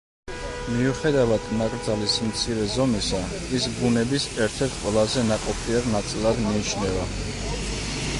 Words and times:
მიუხედავად 0.75 1.43
ნაკრძალის 1.59 2.15
მცირე 2.29 2.63
ზომისა, 2.75 3.19
ის 3.57 3.67
ბუნების 3.75 4.25
ერთ-ერთ 4.47 4.75
ყველაზე 4.79 5.27
ნაყოფიერ 5.29 5.91
ნაწილად 5.97 6.41
მიიჩნევა. 6.47 7.05